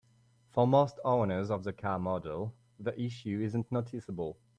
[0.49, 4.39] For most owners of the car model, the issue isn't noticeable.